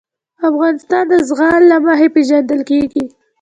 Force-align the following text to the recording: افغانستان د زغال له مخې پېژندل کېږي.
افغانستان 0.49 1.03
د 1.11 1.13
زغال 1.29 1.61
له 1.71 1.77
مخې 1.85 2.07
پېژندل 2.15 2.61
کېږي. 2.69 3.03